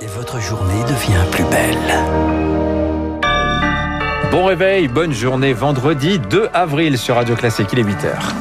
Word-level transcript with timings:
Et 0.00 0.06
votre 0.08 0.40
journée 0.40 0.82
devient 0.82 1.24
plus 1.30 1.44
belle. 1.44 1.76
Bon 4.30 4.44
réveil, 4.44 4.88
bonne 4.88 5.12
journée 5.12 5.52
vendredi 5.54 6.18
2 6.18 6.48
avril 6.52 6.98
sur 6.98 7.14
Radio 7.14 7.34
Classique, 7.34 7.68
il 7.72 7.78
est 7.78 7.84
8h. 7.84 8.34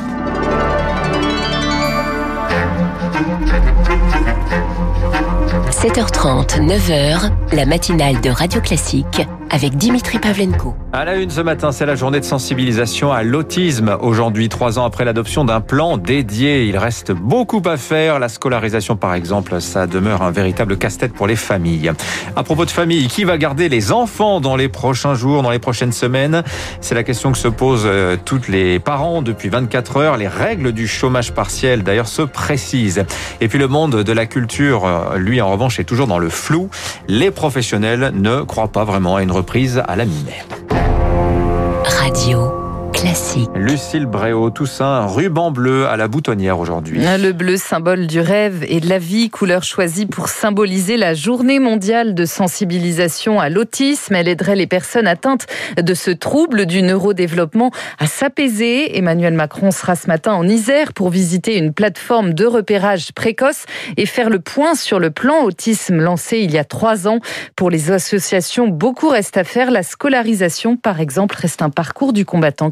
–7h30, 5.71 6.65
9h, 6.65 7.31
la 7.53 7.65
matinale 7.65 8.19
de 8.19 8.29
Radio 8.29 8.59
Classique 8.59 9.21
avec 9.55 9.77
Dimitri 9.77 10.19
Pavlenko. 10.19 10.75
À 10.91 11.05
la 11.05 11.15
une 11.15 11.29
ce 11.29 11.39
matin, 11.39 11.71
c'est 11.71 11.85
la 11.85 11.95
journée 11.95 12.19
de 12.19 12.25
sensibilisation 12.25 13.13
à 13.13 13.23
l'autisme. 13.23 13.97
Aujourd'hui, 14.01 14.49
trois 14.49 14.79
ans 14.79 14.83
après 14.83 15.05
l'adoption 15.05 15.45
d'un 15.45 15.61
plan 15.61 15.95
dédié, 15.95 16.65
il 16.65 16.77
reste 16.77 17.13
beaucoup 17.13 17.61
à 17.63 17.77
faire. 17.77 18.19
La 18.19 18.27
scolarisation, 18.27 18.97
par 18.97 19.13
exemple, 19.13 19.61
ça 19.61 19.87
demeure 19.87 20.23
un 20.23 20.31
véritable 20.31 20.77
casse-tête 20.77 21.13
pour 21.13 21.25
les 21.25 21.37
familles. 21.37 21.93
À 22.35 22.43
propos 22.43 22.65
de 22.65 22.69
famille, 22.69 23.07
qui 23.07 23.23
va 23.23 23.37
garder 23.37 23.69
les 23.69 23.93
enfants 23.93 24.41
dans 24.41 24.57
les 24.57 24.67
prochains 24.67 25.15
jours, 25.15 25.41
dans 25.41 25.51
les 25.51 25.59
prochaines 25.59 25.93
semaines? 25.93 26.43
C'est 26.81 26.95
la 26.95 27.03
question 27.03 27.31
que 27.31 27.37
se 27.37 27.47
posent 27.47 27.83
euh, 27.85 28.17
toutes 28.25 28.49
les 28.49 28.79
parents 28.79 29.21
depuis 29.21 29.47
24 29.47 29.97
heures. 29.97 30.17
Les 30.17 30.27
règles 30.27 30.73
du 30.73 30.85
chômage 30.85 31.31
partiel, 31.31 31.83
d'ailleurs, 31.83 32.09
se 32.09 32.23
précisent. 32.23 33.05
Et 33.39 33.47
puis 33.47 33.57
le 33.59 33.69
monde 33.69 34.03
de 34.03 34.11
la 34.11 34.25
culture, 34.25 34.83
euh, 34.85 35.17
lui, 35.17 35.39
en 35.39 35.49
revanche, 35.49 35.79
est 35.79 35.85
toujours 35.85 36.07
dans 36.07 36.19
le 36.19 36.27
flou. 36.27 36.69
Les 37.07 37.31
professionnels 37.31 38.11
ne 38.15 38.41
croient 38.41 38.67
pas 38.67 38.83
vraiment 38.83 39.15
à 39.15 39.23
une 39.23 39.31
reprise 39.31 39.44
à 39.87 39.95
la 39.95 40.05
mi-mai. 40.05 40.84
Classique. 43.05 43.51
Lucille 43.53 44.07
Bréau, 44.07 44.49
Toussaint, 44.49 45.05
ruban 45.05 45.51
bleu 45.51 45.85
à 45.85 45.95
la 45.95 46.07
boutonnière 46.07 46.57
aujourd'hui. 46.57 46.99
Le 46.99 47.33
bleu, 47.33 47.55
symbole 47.55 48.07
du 48.07 48.19
rêve 48.19 48.65
et 48.67 48.79
de 48.79 48.89
la 48.89 48.97
vie, 48.97 49.29
couleur 49.29 49.61
choisie 49.61 50.07
pour 50.07 50.27
symboliser 50.27 50.97
la 50.97 51.13
journée 51.13 51.59
mondiale 51.59 52.15
de 52.15 52.25
sensibilisation 52.25 53.39
à 53.39 53.49
l'autisme. 53.49 54.15
Elle 54.15 54.27
aiderait 54.27 54.55
les 54.55 54.65
personnes 54.65 55.05
atteintes 55.05 55.45
de 55.77 55.93
ce 55.93 56.09
trouble 56.09 56.65
du 56.65 56.81
neurodéveloppement 56.81 57.69
à 57.99 58.07
s'apaiser. 58.07 58.97
Emmanuel 58.97 59.35
Macron 59.35 59.69
sera 59.69 59.95
ce 59.95 60.07
matin 60.07 60.33
en 60.33 60.47
Isère 60.47 60.91
pour 60.91 61.11
visiter 61.11 61.59
une 61.59 61.73
plateforme 61.73 62.33
de 62.33 62.47
repérage 62.47 63.11
précoce 63.11 63.65
et 63.97 64.07
faire 64.07 64.31
le 64.31 64.39
point 64.39 64.73
sur 64.73 64.99
le 64.99 65.11
plan 65.11 65.43
autisme 65.43 65.97
lancé 65.97 66.39
il 66.39 66.49
y 66.49 66.57
a 66.57 66.63
trois 66.63 67.07
ans. 67.07 67.19
Pour 67.55 67.69
les 67.69 67.91
associations, 67.91 68.67
beaucoup 68.67 69.09
reste 69.09 69.37
à 69.37 69.43
faire. 69.43 69.69
La 69.69 69.83
scolarisation, 69.83 70.75
par 70.75 70.99
exemple, 70.99 71.35
reste 71.39 71.61
un 71.61 71.69
parcours 71.69 72.11
du 72.11 72.25
combattant 72.25 72.71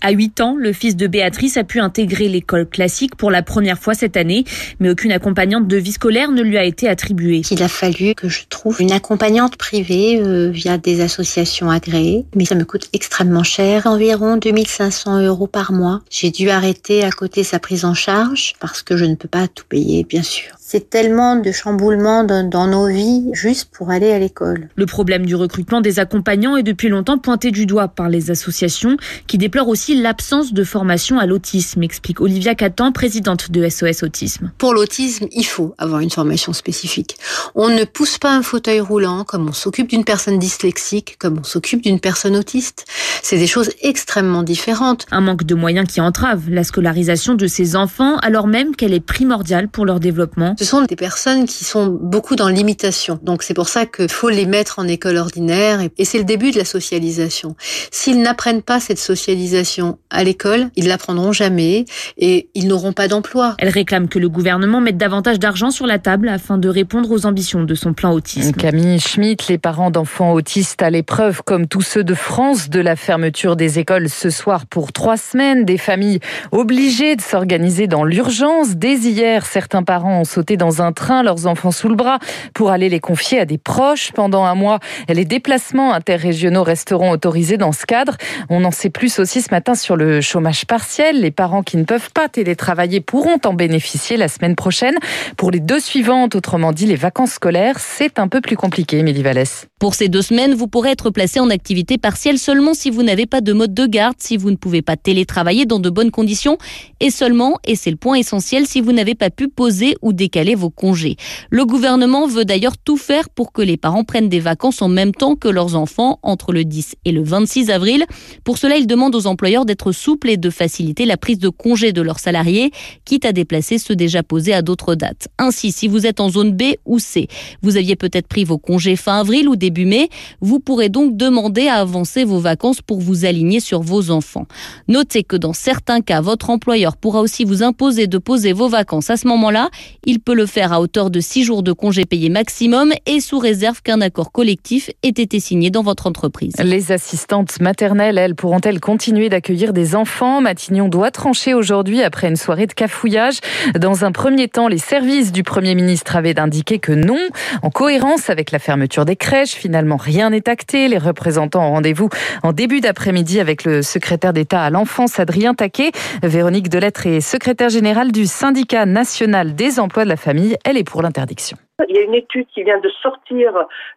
À 0.00 0.12
8 0.12 0.40
ans, 0.40 0.54
le 0.56 0.72
fils 0.72 0.94
de 0.94 1.08
Béatrice 1.08 1.56
a 1.56 1.64
pu 1.64 1.80
intégrer 1.80 2.28
l'école 2.28 2.68
classique 2.68 3.16
pour 3.16 3.32
la 3.32 3.42
première 3.42 3.78
fois 3.78 3.94
cette 3.94 4.16
année, 4.16 4.44
mais 4.78 4.90
aucune 4.90 5.10
accompagnante 5.10 5.66
de 5.66 5.76
vie 5.76 5.90
scolaire 5.90 6.30
ne 6.30 6.42
lui 6.42 6.56
a 6.56 6.62
été 6.62 6.88
attribuée. 6.88 7.42
Il 7.50 7.62
a 7.64 7.68
fallu 7.68 8.14
que 8.14 8.28
je 8.28 8.42
trouve 8.48 8.80
une 8.80 8.92
accompagnante 8.92 9.56
privée 9.56 10.20
euh, 10.20 10.50
via 10.50 10.78
des 10.78 11.00
associations 11.00 11.68
agréées, 11.68 12.26
mais 12.36 12.44
ça 12.44 12.54
me 12.54 12.64
coûte 12.64 12.88
extrêmement 12.92 13.42
cher, 13.42 13.88
environ 13.88 14.36
2500 14.36 15.22
euros 15.22 15.48
par 15.48 15.72
mois. 15.72 16.00
J'ai 16.10 16.30
dû 16.30 16.48
arrêter 16.48 17.02
à 17.02 17.10
côté 17.10 17.42
sa 17.42 17.58
prise 17.58 17.84
en 17.84 17.94
charge 17.94 18.52
parce 18.60 18.84
que 18.84 18.96
je 18.96 19.04
ne 19.04 19.16
peux 19.16 19.28
pas 19.28 19.48
tout 19.48 19.64
payer, 19.68 20.04
bien 20.04 20.22
sûr. 20.22 20.57
C'est 20.70 20.90
tellement 20.90 21.36
de 21.36 21.50
chamboulements 21.50 22.24
dans, 22.24 22.66
nos 22.66 22.88
vies 22.88 23.30
juste 23.32 23.70
pour 23.72 23.88
aller 23.88 24.12
à 24.12 24.18
l'école. 24.18 24.68
Le 24.76 24.84
problème 24.84 25.24
du 25.24 25.34
recrutement 25.34 25.80
des 25.80 25.98
accompagnants 25.98 26.58
est 26.58 26.62
depuis 26.62 26.90
longtemps 26.90 27.16
pointé 27.16 27.50
du 27.50 27.64
doigt 27.64 27.88
par 27.88 28.10
les 28.10 28.30
associations 28.30 28.98
qui 29.26 29.38
déplorent 29.38 29.68
aussi 29.68 29.98
l'absence 29.98 30.52
de 30.52 30.64
formation 30.64 31.18
à 31.18 31.24
l'autisme, 31.24 31.82
explique 31.82 32.20
Olivia 32.20 32.54
Catan, 32.54 32.92
présidente 32.92 33.50
de 33.50 33.66
SOS 33.66 34.02
Autisme. 34.02 34.52
Pour 34.58 34.74
l'autisme, 34.74 35.26
il 35.32 35.44
faut 35.44 35.74
avoir 35.78 36.00
une 36.00 36.10
formation 36.10 36.52
spécifique. 36.52 37.16
On 37.54 37.70
ne 37.70 37.84
pousse 37.84 38.18
pas 38.18 38.36
un 38.36 38.42
fauteuil 38.42 38.80
roulant 38.80 39.24
comme 39.24 39.48
on 39.48 39.54
s'occupe 39.54 39.88
d'une 39.88 40.04
personne 40.04 40.38
dyslexique, 40.38 41.16
comme 41.18 41.38
on 41.38 41.44
s'occupe 41.44 41.82
d'une 41.82 41.98
personne 41.98 42.36
autiste. 42.36 42.84
C'est 43.22 43.38
des 43.38 43.46
choses 43.46 43.70
extrêmement 43.80 44.42
différentes. 44.42 45.06
Un 45.12 45.22
manque 45.22 45.44
de 45.44 45.54
moyens 45.54 45.88
qui 45.88 46.02
entrave 46.02 46.50
la 46.50 46.62
scolarisation 46.62 47.34
de 47.34 47.46
ces 47.46 47.74
enfants 47.74 48.16
alors 48.18 48.46
même 48.46 48.76
qu'elle 48.76 48.92
est 48.92 49.00
primordiale 49.00 49.68
pour 49.68 49.86
leur 49.86 49.98
développement. 49.98 50.56
Ce 50.58 50.64
sont 50.64 50.82
des 50.82 50.96
personnes 50.96 51.44
qui 51.44 51.64
sont 51.64 51.86
beaucoup 51.86 52.34
dans 52.34 52.48
l'imitation. 52.48 53.20
Donc 53.22 53.44
c'est 53.44 53.54
pour 53.54 53.68
ça 53.68 53.86
qu'il 53.86 54.08
faut 54.08 54.28
les 54.28 54.44
mettre 54.44 54.80
en 54.80 54.88
école 54.88 55.16
ordinaire 55.16 55.78
et 55.96 56.04
c'est 56.04 56.18
le 56.18 56.24
début 56.24 56.50
de 56.50 56.58
la 56.58 56.64
socialisation. 56.64 57.54
S'ils 57.92 58.20
n'apprennent 58.20 58.62
pas 58.62 58.80
cette 58.80 58.98
socialisation 58.98 59.98
à 60.10 60.24
l'école, 60.24 60.70
ils 60.74 60.88
l'apprendront 60.88 61.30
jamais 61.30 61.84
et 62.16 62.48
ils 62.56 62.66
n'auront 62.66 62.92
pas 62.92 63.06
d'emploi. 63.06 63.54
Elle 63.58 63.68
réclame 63.68 64.08
que 64.08 64.18
le 64.18 64.28
gouvernement 64.28 64.80
mette 64.80 64.96
davantage 64.96 65.38
d'argent 65.38 65.70
sur 65.70 65.86
la 65.86 66.00
table 66.00 66.28
afin 66.28 66.58
de 66.58 66.68
répondre 66.68 67.08
aux 67.12 67.24
ambitions 67.24 67.62
de 67.62 67.74
son 67.76 67.92
plan 67.92 68.12
autisme. 68.12 68.50
Camille 68.50 68.98
Schmitt, 68.98 69.46
les 69.46 69.58
parents 69.58 69.92
d'enfants 69.92 70.32
autistes 70.32 70.82
à 70.82 70.90
l'épreuve, 70.90 71.42
comme 71.44 71.68
tous 71.68 71.82
ceux 71.82 72.02
de 72.02 72.14
France, 72.14 72.68
de 72.68 72.80
la 72.80 72.96
fermeture 72.96 73.54
des 73.54 73.78
écoles 73.78 74.08
ce 74.08 74.28
soir 74.28 74.66
pour 74.66 74.92
trois 74.92 75.18
semaines, 75.18 75.64
des 75.64 75.78
familles 75.78 76.18
obligées 76.50 77.14
de 77.14 77.22
s'organiser 77.22 77.86
dans 77.86 78.02
l'urgence. 78.02 78.70
Dès 78.74 78.96
hier, 78.96 79.46
certains 79.46 79.84
parents 79.84 80.22
ont 80.22 80.24
sauté 80.24 80.47
dans 80.56 80.82
un 80.82 80.92
train, 80.92 81.22
leurs 81.22 81.46
enfants 81.46 81.70
sous 81.70 81.88
le 81.88 81.94
bras, 81.94 82.18
pour 82.54 82.70
aller 82.70 82.88
les 82.88 83.00
confier 83.00 83.40
à 83.40 83.44
des 83.44 83.58
proches. 83.58 84.12
Pendant 84.12 84.44
un 84.44 84.54
mois, 84.54 84.78
les 85.08 85.24
déplacements 85.24 85.92
interrégionaux 85.92 86.62
resteront 86.62 87.10
autorisés 87.10 87.56
dans 87.56 87.72
ce 87.72 87.86
cadre. 87.86 88.16
On 88.48 88.64
en 88.64 88.70
sait 88.70 88.90
plus 88.90 89.18
aussi 89.18 89.42
ce 89.42 89.50
matin 89.50 89.74
sur 89.74 89.96
le 89.96 90.20
chômage 90.20 90.66
partiel. 90.66 91.20
Les 91.20 91.30
parents 91.30 91.62
qui 91.62 91.76
ne 91.76 91.84
peuvent 91.84 92.10
pas 92.12 92.28
télétravailler 92.28 93.00
pourront 93.00 93.38
en 93.44 93.54
bénéficier 93.54 94.16
la 94.16 94.28
semaine 94.28 94.56
prochaine. 94.56 94.96
Pour 95.36 95.50
les 95.50 95.60
deux 95.60 95.80
suivantes, 95.80 96.34
autrement 96.34 96.72
dit 96.72 96.86
les 96.86 96.96
vacances 96.96 97.32
scolaires, 97.32 97.78
c'est 97.78 98.18
un 98.18 98.28
peu 98.28 98.40
plus 98.40 98.56
compliqué, 98.56 98.98
Émilie 98.98 99.22
Vallès. 99.22 99.66
Pour 99.78 99.94
ces 99.94 100.08
deux 100.08 100.22
semaines, 100.22 100.54
vous 100.54 100.66
pourrez 100.66 100.90
être 100.90 101.10
placé 101.10 101.38
en 101.40 101.50
activité 101.50 101.98
partielle 101.98 102.38
seulement 102.38 102.74
si 102.74 102.90
vous 102.90 103.02
n'avez 103.02 103.26
pas 103.26 103.40
de 103.40 103.52
mode 103.52 103.74
de 103.74 103.86
garde, 103.86 104.16
si 104.18 104.36
vous 104.36 104.50
ne 104.50 104.56
pouvez 104.56 104.82
pas 104.82 104.96
télétravailler 104.96 105.66
dans 105.66 105.78
de 105.78 105.90
bonnes 105.90 106.10
conditions 106.10 106.58
et 107.00 107.10
seulement, 107.10 107.58
et 107.64 107.76
c'est 107.76 107.90
le 107.90 107.96
point 107.96 108.16
essentiel, 108.16 108.66
si 108.66 108.80
vous 108.80 108.92
n'avez 108.92 109.14
pas 109.14 109.30
pu 109.30 109.48
poser 109.48 109.96
ou 110.02 110.12
décaler 110.12 110.37
vos 110.54 110.70
congés. 110.70 111.16
Le 111.50 111.64
gouvernement 111.64 112.26
veut 112.26 112.44
d'ailleurs 112.44 112.78
tout 112.78 112.96
faire 112.96 113.28
pour 113.28 113.52
que 113.52 113.62
les 113.62 113.76
parents 113.76 114.04
prennent 114.04 114.28
des 114.28 114.40
vacances 114.40 114.82
en 114.82 114.88
même 114.88 115.12
temps 115.12 115.36
que 115.36 115.48
leurs 115.48 115.76
enfants 115.76 116.18
entre 116.22 116.52
le 116.52 116.64
10 116.64 116.96
et 117.04 117.12
le 117.12 117.22
26 117.22 117.70
avril. 117.70 118.04
Pour 118.44 118.58
cela, 118.58 118.76
il 118.76 118.86
demande 118.86 119.14
aux 119.14 119.26
employeurs 119.26 119.64
d'être 119.64 119.92
souples 119.92 120.30
et 120.30 120.36
de 120.36 120.50
faciliter 120.50 121.04
la 121.04 121.16
prise 121.16 121.38
de 121.38 121.48
congés 121.48 121.92
de 121.92 122.02
leurs 122.02 122.18
salariés, 122.18 122.70
quitte 123.04 123.24
à 123.24 123.32
déplacer 123.32 123.78
ceux 123.78 123.96
déjà 123.96 124.22
posés 124.22 124.54
à 124.54 124.62
d'autres 124.62 124.94
dates. 124.94 125.28
Ainsi, 125.38 125.72
si 125.72 125.88
vous 125.88 126.06
êtes 126.06 126.20
en 126.20 126.30
zone 126.30 126.52
B 126.52 126.74
ou 126.84 126.98
C, 126.98 127.28
vous 127.62 127.76
aviez 127.76 127.96
peut-être 127.96 128.28
pris 128.28 128.44
vos 128.44 128.58
congés 128.58 128.96
fin 128.96 129.20
avril 129.20 129.48
ou 129.48 129.56
début 129.56 129.86
mai, 129.86 130.08
vous 130.40 130.60
pourrez 130.60 130.88
donc 130.88 131.16
demander 131.16 131.68
à 131.68 131.76
avancer 131.76 132.24
vos 132.24 132.38
vacances 132.38 132.80
pour 132.82 133.00
vous 133.00 133.24
aligner 133.24 133.60
sur 133.60 133.82
vos 133.82 134.10
enfants. 134.10 134.46
Notez 134.88 135.24
que 135.24 135.36
dans 135.36 135.52
certains 135.52 136.00
cas, 136.00 136.20
votre 136.20 136.50
employeur 136.50 136.96
pourra 136.96 137.20
aussi 137.20 137.44
vous 137.44 137.62
imposer 137.62 138.06
de 138.06 138.18
poser 138.18 138.52
vos 138.52 138.68
vacances 138.68 139.10
à 139.10 139.16
ce 139.16 139.26
moment-là. 139.28 139.70
Il 140.04 140.20
peut 140.28 140.34
le 140.34 140.44
faire 140.44 140.74
à 140.74 140.82
hauteur 140.82 141.08
de 141.08 141.20
6 141.20 141.44
jours 141.44 141.62
de 141.62 141.72
congés 141.72 142.04
payés 142.04 142.28
maximum 142.28 142.92
et 143.06 143.20
sous 143.20 143.38
réserve 143.38 143.80
qu'un 143.80 144.02
accord 144.02 144.30
collectif 144.30 144.90
ait 145.02 145.08
été 145.08 145.40
signé 145.40 145.70
dans 145.70 145.82
votre 145.82 146.06
entreprise. 146.06 146.52
Les 146.62 146.92
assistantes 146.92 147.62
maternelles, 147.62 148.18
elles, 148.18 148.34
pourront-elles 148.34 148.78
continuer 148.78 149.30
d'accueillir 149.30 149.72
des 149.72 149.94
enfants? 149.94 150.42
Matignon 150.42 150.88
doit 150.88 151.10
trancher 151.10 151.54
aujourd'hui 151.54 152.02
après 152.02 152.28
une 152.28 152.36
soirée 152.36 152.66
de 152.66 152.74
cafouillage. 152.74 153.38
Dans 153.80 154.04
un 154.04 154.12
premier 154.12 154.48
temps, 154.48 154.68
les 154.68 154.76
services 154.76 155.32
du 155.32 155.44
Premier 155.44 155.74
ministre 155.74 156.14
avaient 156.14 156.38
indiqué 156.38 156.78
que 156.78 156.92
non, 156.92 157.16
en 157.62 157.70
cohérence 157.70 158.28
avec 158.28 158.50
la 158.50 158.58
fermeture 158.58 159.06
des 159.06 159.16
crèches. 159.16 159.52
Finalement, 159.52 159.96
rien 159.96 160.28
n'est 160.28 160.50
acté. 160.50 160.88
Les 160.88 160.98
représentants 160.98 161.66
ont 161.66 161.70
rendez-vous 161.70 162.10
en 162.42 162.52
début 162.52 162.82
d'après-midi 162.82 163.40
avec 163.40 163.64
le 163.64 163.80
secrétaire 163.80 164.34
d'État 164.34 164.62
à 164.62 164.68
l'enfance, 164.68 165.18
Adrien 165.18 165.54
Taquet. 165.54 165.92
Véronique 166.22 166.68
Delettre 166.68 167.06
est 167.06 167.22
secrétaire 167.22 167.70
générale 167.70 168.12
du 168.12 168.26
syndicat 168.26 168.84
national 168.84 169.54
des 169.54 169.80
emplois 169.80 170.04
de 170.04 170.10
la 170.10 170.17
famille, 170.18 170.56
elle 170.64 170.76
est 170.76 170.84
pour 170.84 171.02
l'interdiction. 171.02 171.56
Il 171.86 171.94
y 171.94 171.98
a 172.00 172.02
une 172.02 172.14
étude 172.14 172.48
qui 172.52 172.64
vient 172.64 172.80
de 172.80 172.88
sortir, 173.00 173.52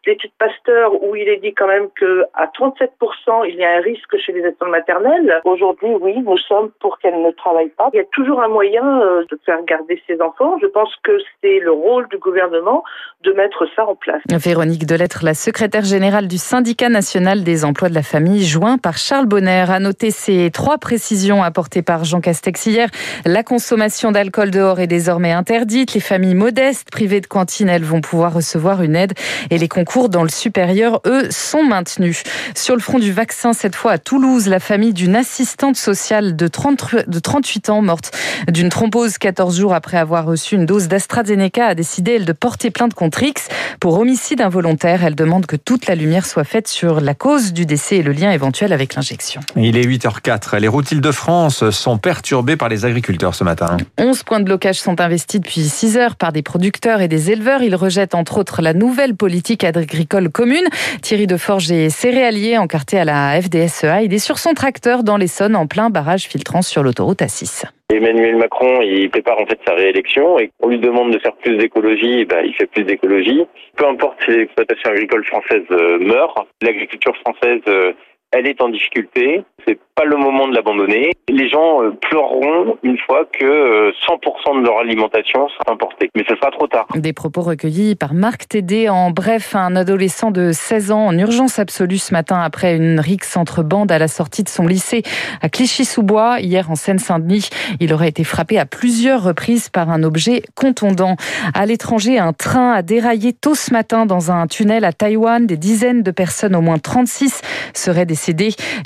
l'étude 0.06 0.30
Pasteur, 0.38 1.02
où 1.02 1.16
il 1.16 1.28
est 1.28 1.38
dit 1.38 1.52
quand 1.56 1.66
même 1.66 1.88
qu'à 2.00 2.46
37%, 2.46 3.50
il 3.50 3.56
y 3.56 3.64
a 3.64 3.78
un 3.78 3.82
risque 3.82 4.18
chez 4.24 4.32
les 4.34 4.46
assistantes 4.46 4.70
maternelles. 4.70 5.42
Aujourd'hui, 5.46 5.90
oui, 6.00 6.14
nous 6.24 6.38
sommes 6.38 6.70
pour 6.80 7.00
qu'elles 7.00 7.20
ne 7.20 7.32
travaillent 7.32 7.74
pas. 7.76 7.90
Il 7.94 7.98
y 7.98 8.00
a 8.02 8.06
toujours 8.12 8.40
un 8.40 8.50
moyen 8.50 9.02
euh, 9.02 9.24
de 9.32 9.40
faire 9.48 9.64
garder 9.66 10.00
ses 10.06 10.22
enfants. 10.22 10.60
Je 10.62 10.68
pense 10.68 10.90
que 11.04 11.18
c'est 11.42 11.58
le 11.58 11.72
rôle 11.72 12.08
du 12.10 12.20
gouvernement 12.20 12.84
de 13.24 13.32
mettre 13.32 13.66
ça 13.76 13.88
en 13.88 13.96
place. 13.96 14.22
Véronique 14.30 14.86
Delettre, 14.86 15.26
la 15.26 15.34
secrétaire 15.34 15.84
générale 15.84 16.28
du 16.28 16.38
syndicat 16.38 16.90
national 16.90 17.44
des 17.44 17.66
emplois 17.66 17.90
de 17.90 17.96
la 17.96 18.04
famille, 18.04 18.46
joint 18.46 18.78
par 18.78 18.98
Charles 19.00 19.26
Bonner, 19.26 19.66
a 19.70 19.80
noté 19.80 20.12
ces 20.12 20.52
trois 20.52 20.78
précisions 20.78 21.42
apportées 21.42 21.82
par 21.82 22.04
Jean 22.04 22.22
Castex 22.22 22.64
hier. 22.68 22.90
La 23.26 23.42
consommation 23.42 24.12
d'alcool 24.12 24.52
dehors 24.52 24.80
est 24.80 24.88
désormais 24.88 25.32
interdite. 25.32 25.96
Les 25.96 26.00
familles 26.00 26.36
modestes 26.36 26.92
privées 26.92 27.22
de 27.22 27.28
cantine 27.28 27.71
maternelle 27.72 27.84
vont 27.84 28.02
pouvoir 28.02 28.34
recevoir 28.34 28.82
une 28.82 28.96
aide 28.96 29.14
et 29.50 29.58
les 29.58 29.68
concours 29.68 30.10
dans 30.10 30.24
le 30.24 30.30
supérieur, 30.30 31.02
eux, 31.06 31.28
sont 31.30 31.64
maintenus. 31.64 32.24
Sur 32.56 32.76
le 32.76 32.82
front 32.82 33.00
du 33.00 33.12
vaccin, 33.12 33.54
cette 33.54 33.76
fois 33.76 33.94
à 33.94 33.98
Toulouse, 33.98 34.48
la 34.48 34.60
famille 34.60 34.94
d'une 34.94 35.16
assistante 35.16 35.78
sociale 35.78 36.36
de, 36.36 36.48
30, 36.48 37.08
de 37.08 37.20
38 37.20 37.70
ans 37.70 37.82
morte 37.82 38.12
d'une 38.48 38.70
thrombose 38.70 39.18
14 39.18 39.58
jours 39.58 39.74
après 39.74 39.98
avoir 39.98 40.26
reçu 40.26 40.56
une 40.56 40.66
dose 40.66 40.88
d'AstraZeneca 40.88 41.68
a 41.68 41.76
décidé, 41.76 42.16
elle, 42.16 42.26
de 42.26 42.34
porter 42.34 42.72
plainte 42.72 42.94
contre 42.94 43.24
X 43.24 43.48
pour 43.80 44.00
homicide 44.00 44.42
involontaire. 44.42 45.04
Elle 45.04 45.16
demande 45.16 45.46
que 45.46 45.56
toute 45.56 45.88
la 45.88 45.96
lumière 45.96 46.26
soit 46.26 46.44
faite 46.44 46.68
sur 46.68 47.00
la 47.00 47.14
cause 47.14 47.54
du 47.54 47.66
décès 47.66 47.98
et 47.98 48.04
le 48.04 48.12
lien 48.12 48.32
éventuel 48.32 48.74
avec 48.74 48.96
l'injection. 48.96 49.42
Il 49.56 49.78
est 49.78 49.86
8h04. 49.86 50.58
Les 50.58 50.68
routes 50.68 50.92
Île-de-France 50.92 51.70
sont 51.70 51.98
perturbées 51.98 52.58
par 52.58 52.70
les 52.70 52.86
agriculteurs 52.86 53.36
ce 53.36 53.44
matin. 53.44 53.78
11 53.98 54.24
points 54.24 54.40
de 54.40 54.46
blocage 54.46 54.80
sont 54.80 55.00
investis 55.00 55.40
depuis 55.40 55.64
6 55.64 55.98
heures 55.98 56.16
par 56.16 56.32
des 56.32 56.42
producteurs 56.42 57.02
et 57.02 57.08
des 57.08 57.32
éleveurs. 57.32 57.61
Ils 57.62 57.76
rejettent 57.76 58.16
entre 58.16 58.40
autres 58.40 58.62
la 58.62 58.74
nouvelle 58.74 59.16
politique 59.16 59.64
agricole 59.64 60.30
commune. 60.30 60.68
Thierry 61.02 61.28
Deforge 61.28 61.72
est 61.72 61.90
céréalier 61.90 62.58
encarté 62.58 62.98
à 62.98 63.06
la 63.06 63.40
FDSEA. 63.42 64.04
Il 64.04 64.14
est 64.14 64.20
sur 64.20 64.38
son 64.38 64.54
tracteur 64.54 65.04
dans 65.04 65.18
l'Essonne 65.18 65.56
en 65.56 65.68
plein 65.68 65.90
barrage 65.90 66.24
filtrant 66.24 66.62
sur 66.62 66.84
l'autoroute 66.84 67.22
A6. 67.22 67.66
Emmanuel 67.94 68.38
Macron, 68.38 68.82
il 68.82 69.10
prépare 69.10 69.40
en 69.40 69.46
fait 69.46 69.60
sa 69.68 69.74
réélection 69.74 70.40
et 70.40 70.52
on 70.62 70.70
lui 70.70 70.80
demande 70.80 71.12
de 71.12 71.20
faire 71.20 71.36
plus 71.36 71.58
d'écologie, 71.58 72.26
bah, 72.26 72.42
il 72.44 72.54
fait 72.54 72.68
plus 72.68 72.84
d'écologie. 72.84 73.46
Peu 73.76 73.86
importe 73.88 74.18
si 74.26 74.32
l'exploitation 74.32 74.92
agricole 74.92 75.26
française 75.26 75.64
euh, 75.72 76.00
meurt, 76.00 76.38
l'agriculture 76.62 77.16
française 77.18 77.62
euh, 77.68 77.92
elle 78.32 78.48
est 78.48 78.62
en 78.62 78.70
difficulté. 78.70 79.44
C'est 79.68 79.80
pas 79.96 80.06
le 80.06 80.18
moment 80.18 80.48
de 80.48 80.56
l'abandonner. 80.56 81.12
Les 81.30 81.50
gens 81.50 81.84
euh, 81.84 81.92
pleureront 81.92 82.78
une 82.84 82.98
fois 82.98 83.26
que 83.26 83.92
100% 83.92 83.92
euh, 83.92 84.62
de 84.62 84.66
leur 84.66 84.80
alimentation 84.80 85.48
sera 85.50 85.74
importée. 85.74 86.10
Mais 86.16 86.24
ce 86.28 86.36
sera 86.36 86.50
trop 86.52 86.68
tard. 86.68 86.88
Des 86.96 87.14
propos 87.14 87.42
recueillis 87.42 87.96
par 87.96 88.14
Marc 88.14 88.48
Tédé. 88.48 88.90
En 88.90 89.12
bref, 89.12 89.56
un 89.56 89.76
adolescent 89.76 90.32
de 90.32 90.52
16 90.52 90.92
ans 90.92 91.06
en 91.08 91.18
urgence 91.18 91.60
absolue 91.60 91.98
ce 91.98 92.14
matin 92.14 92.40
après 92.42 92.76
une 92.76 93.00
rixe 93.00 93.38
entre 93.38 93.64
bandes 93.64 93.92
à 93.92 94.00
la 94.00 94.08
sortie 94.08 94.44
de 94.44 94.50
son 94.50 94.66
lycée 94.66 95.04
à 95.42 95.50
Clichy-sous-Bois. 95.50 96.40
Hier 96.40 96.72
en 96.72 96.76
Seine-Saint-Denis, 96.76 97.50
il 97.80 97.94
aurait 97.94 98.10
été 98.10 98.24
frappé 98.24 98.58
à 98.58 98.66
plusieurs 98.66 99.24
reprises 99.24 99.70
par 99.70 99.90
un 99.90 100.04
objet 100.04 100.42
contondant. 100.56 101.16
À 101.54 101.66
l'étranger, 101.66 102.18
un 102.18 102.34
train 102.34 102.72
a 102.72 102.82
déraillé 102.82 103.34
tôt 103.34 103.56
ce 103.56 103.72
matin 103.72 104.06
dans 104.06 104.32
un 104.32 104.48
tunnel 104.48 104.86
à 104.86 104.94
Taïwan. 104.94 105.46
Des 105.46 105.58
dizaines 105.58 106.02
de 106.02 106.12
personnes, 106.12 106.56
au 106.56 106.62
moins 106.62 106.80
36, 106.80 107.42
seraient 107.74 108.06
des 108.06 108.16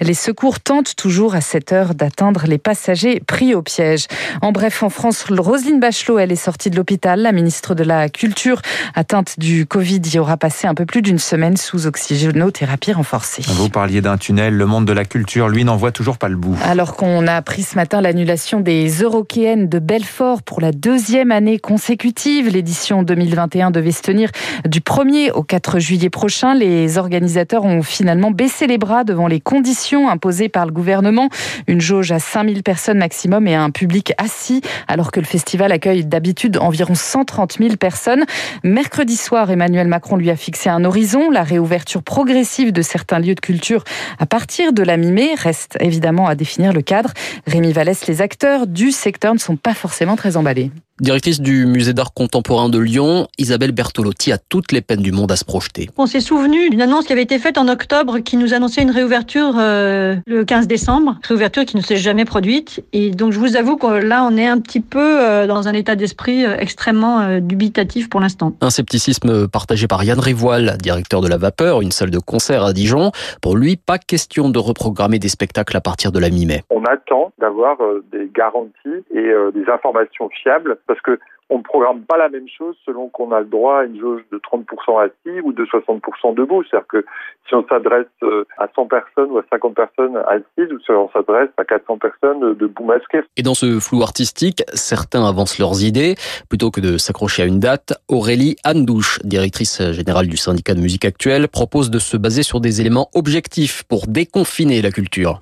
les 0.01 0.13
secours 0.13 0.59
tentent 0.65 0.95
toujours 0.95 1.35
à 1.35 1.41
cette 1.41 1.71
heure 1.71 1.93
d'atteindre 1.93 2.45
les 2.47 2.57
passagers 2.57 3.21
pris 3.25 3.53
au 3.53 3.61
piège. 3.61 4.07
En 4.41 4.51
bref, 4.51 4.81
en 4.81 4.89
France, 4.89 5.25
Roselyne 5.29 5.79
Bachelot, 5.79 6.17
elle 6.17 6.31
est 6.31 6.35
sortie 6.35 6.71
de 6.71 6.75
l'hôpital. 6.75 7.21
La 7.21 7.31
ministre 7.31 7.75
de 7.75 7.83
la 7.83 8.09
Culture, 8.09 8.61
atteinte 8.95 9.35
du 9.37 9.67
Covid, 9.67 10.01
y 10.11 10.17
aura 10.17 10.37
passé 10.37 10.65
un 10.67 10.73
peu 10.73 10.87
plus 10.87 11.03
d'une 11.03 11.19
semaine 11.19 11.55
sous 11.55 11.85
oxygénothérapie 11.85 12.93
renforcée. 12.93 13.43
Vous 13.47 13.69
parliez 13.69 14.01
d'un 14.01 14.17
tunnel. 14.17 14.55
Le 14.55 14.65
monde 14.65 14.85
de 14.85 14.91
la 14.91 15.05
culture, 15.05 15.49
lui, 15.49 15.63
n'en 15.63 15.75
voit 15.75 15.91
toujours 15.91 16.17
pas 16.17 16.29
le 16.29 16.35
bout. 16.35 16.57
Alors 16.63 16.95
qu'on 16.95 17.27
a 17.27 17.33
appris 17.33 17.61
ce 17.61 17.75
matin 17.75 18.01
l'annulation 18.01 18.59
des 18.59 18.89
Eurokéennes 18.89 19.69
de 19.69 19.77
Belfort 19.77 20.41
pour 20.41 20.61
la 20.61 20.71
deuxième 20.71 21.31
année 21.31 21.59
consécutive. 21.59 22.49
L'édition 22.49 23.03
2021 23.03 23.69
devait 23.69 23.91
se 23.91 24.01
tenir 24.01 24.31
du 24.67 24.79
1er 24.79 25.31
au 25.31 25.43
4 25.43 25.77
juillet 25.77 26.09
prochain. 26.09 26.55
Les 26.55 26.97
organisateurs 26.97 27.65
ont 27.65 27.83
finalement 27.83 28.31
baissé 28.31 28.65
les 28.65 28.79
bras 28.79 29.03
devant 29.03 29.27
les 29.27 29.39
conditions 29.39 30.09
imposées 30.09 30.49
par 30.55 30.65
le 30.65 30.71
gouvernement. 30.71 31.27
Une 31.67 31.81
jauge 31.81 32.13
à 32.13 32.19
5000 32.19 32.63
personnes 32.63 32.97
maximum 32.97 33.45
et 33.45 33.55
un 33.55 33.71
public 33.71 34.13
assis, 34.17 34.61
alors 34.87 35.11
que 35.11 35.19
le 35.19 35.25
festival 35.25 35.73
accueille 35.73 36.05
d'habitude 36.05 36.57
environ 36.57 36.95
130 36.95 37.57
000 37.59 37.75
personnes. 37.75 38.23
Mercredi 38.63 39.17
soir, 39.17 39.51
Emmanuel 39.51 39.89
Macron 39.89 40.15
lui 40.15 40.29
a 40.29 40.37
fixé 40.37 40.69
un 40.69 40.85
horizon. 40.85 41.29
La 41.29 41.43
réouverture 41.43 42.03
progressive 42.03 42.71
de 42.71 42.81
certains 42.81 43.19
lieux 43.19 43.35
de 43.35 43.41
culture 43.41 43.83
à 44.17 44.25
partir 44.25 44.71
de 44.71 44.81
la 44.81 44.95
mi-mai 44.95 45.35
reste 45.35 45.77
évidemment 45.81 46.27
à 46.27 46.35
définir 46.35 46.71
le 46.71 46.81
cadre. 46.81 47.11
Rémi 47.47 47.73
Vallès, 47.73 48.07
les 48.07 48.21
acteurs 48.21 48.65
du 48.65 48.91
secteur 48.91 49.33
ne 49.33 49.39
sont 49.39 49.57
pas 49.57 49.73
forcément 49.73 50.15
très 50.15 50.37
emballés. 50.37 50.71
Directrice 51.01 51.41
du 51.41 51.65
musée 51.65 51.91
d'art 51.91 52.13
contemporain 52.13 52.69
de 52.69 52.79
Lyon, 52.79 53.27
Isabelle 53.37 53.73
Bertolotti 53.73 54.31
a 54.31 54.37
toutes 54.37 54.71
les 54.71 54.79
peines 54.79 55.01
du 55.01 55.11
monde 55.11 55.29
à 55.29 55.35
se 55.35 55.43
projeter. 55.43 55.89
On 55.97 56.05
s'est 56.05 56.21
souvenu 56.21 56.69
d'une 56.69 56.81
annonce 56.81 57.03
qui 57.03 57.11
avait 57.11 57.21
été 57.21 57.37
faite 57.37 57.57
en 57.57 57.67
octobre 57.67 58.19
qui 58.19 58.37
nous 58.37 58.53
annonçait 58.53 58.81
une 58.81 58.91
réouverture 58.91 59.55
euh, 59.59 60.15
le 60.25 60.45
15 60.45 60.67
décembre, 60.67 61.17
réouverture 61.27 61.65
qui 61.65 61.75
ne 61.75 61.81
s'est 61.81 61.97
jamais 61.97 62.23
produite. 62.23 62.81
Et 62.93 63.11
donc 63.11 63.33
je 63.33 63.39
vous 63.39 63.57
avoue 63.57 63.75
que 63.75 63.87
là 63.87 64.23
on 64.23 64.37
est 64.37 64.47
un 64.47 64.57
petit 64.61 64.79
peu 64.79 65.21
euh, 65.21 65.47
dans 65.47 65.67
un 65.67 65.73
état 65.73 65.97
d'esprit 65.97 66.45
euh, 66.45 66.55
extrêmement 66.57 67.41
dubitatif 67.41 68.09
pour 68.09 68.21
l'instant. 68.21 68.53
Un 68.61 68.69
scepticisme 68.69 69.49
partagé 69.49 69.87
par 69.87 70.01
Yann 70.05 70.17
Rivoil, 70.17 70.77
directeur 70.81 71.19
de 71.19 71.27
la 71.27 71.35
Vapeur, 71.35 71.81
une 71.81 71.91
salle 71.91 72.09
de 72.09 72.19
concert 72.19 72.63
à 72.63 72.71
Dijon. 72.71 73.11
Pour 73.41 73.57
lui, 73.57 73.75
pas 73.75 73.97
question 73.97 74.47
de 74.47 74.59
reprogrammer 74.59 75.19
des 75.19 75.27
spectacles 75.27 75.75
à 75.75 75.81
partir 75.81 76.13
de 76.13 76.19
la 76.19 76.29
mi-mai. 76.29 76.63
On 76.69 76.85
attend 76.85 77.33
d'avoir 77.37 77.79
des 78.13 78.29
garanties 78.33 79.03
et 79.13 79.29
des 79.53 79.69
informations 79.69 80.29
fiables 80.41 80.77
parce 80.87 81.01
que 81.01 81.19
on 81.49 81.59
ne 81.59 81.63
programme 81.63 82.01
pas 82.01 82.17
la 82.17 82.29
même 82.29 82.47
chose 82.57 82.75
selon 82.85 83.09
qu'on 83.09 83.31
a 83.31 83.39
le 83.39 83.45
droit 83.45 83.81
à 83.81 83.83
une 83.85 83.99
jauge 83.99 84.21
de 84.31 84.39
30% 84.39 85.05
assis 85.05 85.41
ou 85.43 85.53
de 85.53 85.63
60% 85.65 86.33
debout. 86.33 86.63
C'est-à-dire 86.63 86.87
que 86.87 87.05
si 87.47 87.53
on 87.53 87.65
s'adresse 87.67 88.07
euh, 88.23 88.45
à 88.57 88.67
100 88.75 88.87
personnes 88.87 89.31
ou 89.31 89.37
à 89.37 89.43
50 89.51 89.75
personnes 89.75 90.17
assises 90.27 90.71
ou 90.71 90.79
si 90.79 90.91
on 90.91 91.09
s'adresse 91.11 91.49
à 91.57 91.65
400 91.65 91.99
personnes 91.99 92.55
debout 92.55 92.85
masquées. 92.85 93.21
Et 93.37 93.43
dans 93.43 93.53
ce 93.53 93.79
flou 93.79 94.01
artistique, 94.01 94.63
certains 94.73 95.27
avancent 95.27 95.59
leurs 95.59 95.83
idées. 95.83 96.15
Plutôt 96.49 96.71
que 96.71 96.81
de 96.81 96.97
s'accrocher 96.97 97.43
à 97.43 97.45
une 97.45 97.59
date, 97.59 97.93
Aurélie 98.09 98.55
Andouche, 98.65 99.19
directrice 99.23 99.91
générale 99.91 100.27
du 100.27 100.37
syndicat 100.37 100.73
de 100.73 100.81
musique 100.81 101.05
actuelle, 101.05 101.47
propose 101.47 101.91
de 101.91 101.99
se 101.99 102.17
baser 102.17 102.41
sur 102.41 102.59
des 102.59 102.81
éléments 102.81 103.09
objectifs 103.13 103.83
pour 103.83 104.07
déconfiner 104.07 104.81
la 104.81 104.89
culture 104.89 105.41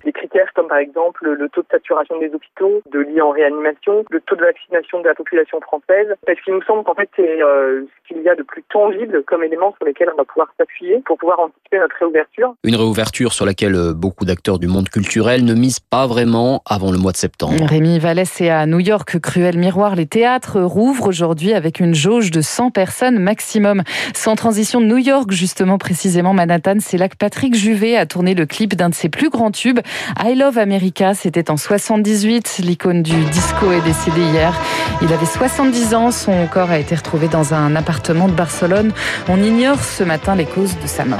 par 0.73 0.79
exemple 0.79 1.29
le 1.29 1.49
taux 1.49 1.61
de 1.61 1.67
saturation 1.69 2.17
des 2.17 2.31
hôpitaux, 2.33 2.81
de 2.91 2.99
lits 2.99 3.21
en 3.21 3.29
réanimation, 3.29 4.03
le 4.09 4.19
taux 4.21 4.35
de 4.35 4.41
vaccination 4.41 5.01
de 5.01 5.07
la 5.07 5.13
population 5.13 5.61
française, 5.61 6.07
parce 6.25 6.41
qu'il 6.41 6.55
nous 6.55 6.63
semble 6.63 6.83
qu'en 6.83 6.95
fait 6.95 7.07
c'est 7.15 7.43
euh, 7.43 7.83
ce 7.85 8.07
qu'il 8.07 8.23
y 8.23 8.27
a 8.27 8.33
de 8.33 8.41
plus 8.41 8.63
tangible 8.71 9.21
comme 9.27 9.43
élément 9.43 9.75
sur 9.77 9.85
lesquels 9.85 10.09
on 10.11 10.17
va 10.17 10.23
pouvoir 10.23 10.47
s'appuyer 10.57 11.03
pour 11.05 11.19
pouvoir 11.19 11.41
anticiper 11.41 11.77
notre 11.77 11.95
réouverture. 11.99 12.55
Une 12.63 12.75
réouverture 12.75 13.33
sur 13.33 13.45
laquelle 13.45 13.75
euh, 13.75 13.93
beaucoup 13.93 14.25
d'acteurs 14.25 14.57
du 14.57 14.65
monde 14.65 14.89
culturel 14.89 15.45
ne 15.45 15.53
misent 15.53 15.79
pas 15.79 16.07
vraiment 16.07 16.63
avant 16.67 16.91
le 16.91 16.97
mois 16.97 17.11
de 17.11 17.17
septembre. 17.17 17.53
Rémi 17.69 17.99
Vallès 17.99 18.41
est 18.41 18.49
à 18.49 18.65
New 18.65 18.79
York, 18.79 19.19
Cruel 19.19 19.59
Miroir. 19.59 19.95
Les 19.95 20.07
théâtres 20.07 20.59
rouvrent 20.59 21.07
aujourd'hui 21.07 21.53
avec 21.53 21.81
une 21.81 21.93
jauge 21.93 22.31
de 22.31 22.41
100 22.41 22.71
personnes 22.71 23.19
maximum. 23.19 23.83
Sans 24.15 24.35
transition 24.35 24.81
de 24.81 24.87
New 24.87 24.97
York, 24.97 25.29
justement 25.29 25.77
précisément 25.77 26.33
Manhattan, 26.33 26.77
c'est 26.79 26.97
là 26.97 27.09
que 27.09 27.17
Patrick 27.17 27.53
Juvet 27.53 27.95
a 27.95 28.07
tourné 28.07 28.33
le 28.33 28.47
clip 28.47 28.73
d'un 28.73 28.89
de 28.89 28.95
ses 28.95 29.09
plus 29.09 29.29
grands 29.29 29.51
tubes, 29.51 29.81
I 30.19 30.33
Love 30.33 30.62
America, 30.63 31.13
c'était 31.13 31.51
en 31.51 31.57
78. 31.57 32.61
L'icône 32.63 33.03
du 33.03 33.25
disco 33.25 33.71
est 33.71 33.81
décédé 33.81 34.21
hier. 34.21 34.53
Il 35.01 35.11
avait 35.11 35.25
70 35.25 35.93
ans. 35.93 36.09
Son 36.09 36.47
corps 36.47 36.71
a 36.71 36.79
été 36.79 36.95
retrouvé 36.95 37.27
dans 37.27 37.53
un 37.53 37.75
appartement 37.75 38.27
de 38.29 38.33
Barcelone. 38.33 38.93
On 39.27 39.43
ignore 39.43 39.83
ce 39.83 40.03
matin 40.03 40.35
les 40.35 40.45
causes 40.45 40.75
de 40.81 40.87
sa 40.87 41.05
mort. 41.05 41.19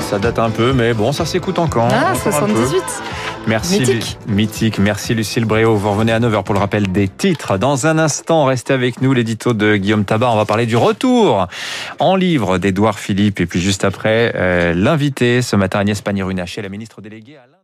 ça 0.00 0.18
date 0.18 0.38
un 0.38 0.48
peu, 0.48 0.72
mais 0.72 0.94
bon, 0.94 1.12
ça 1.12 1.26
s'écoute 1.26 1.58
encore. 1.58 1.88
Ah, 1.92 2.14
78 2.14 2.82
Merci, 3.48 3.80
mythique. 3.80 4.18
mythique. 4.28 4.78
Merci 4.78 5.14
Lucille 5.14 5.46
Bréau. 5.46 5.74
Vous 5.74 5.90
revenez 5.90 6.12
à 6.12 6.20
9h 6.20 6.42
pour 6.42 6.54
le 6.54 6.60
rappel 6.60 6.92
des 6.92 7.08
titres. 7.08 7.56
Dans 7.56 7.86
un 7.86 7.98
instant, 7.98 8.44
restez 8.44 8.74
avec 8.74 9.00
nous, 9.00 9.14
l'édito 9.14 9.54
de 9.54 9.76
Guillaume 9.76 10.04
Tabar. 10.04 10.34
On 10.34 10.36
va 10.36 10.44
parler 10.44 10.66
du 10.66 10.76
retour 10.76 11.48
en 11.98 12.14
livre 12.14 12.58
d'Edouard 12.58 12.98
Philippe. 12.98 13.40
Et 13.40 13.46
puis 13.46 13.60
juste 13.60 13.84
après, 13.84 14.32
euh, 14.34 14.74
l'invité 14.74 15.40
ce 15.40 15.56
matin, 15.56 15.78
Agnès 15.78 16.00
Pannier-Runacher, 16.02 16.60
la 16.60 16.68
ministre 16.68 17.00
déléguée 17.00 17.36
à 17.36 17.57